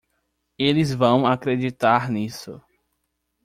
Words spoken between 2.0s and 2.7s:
nisso.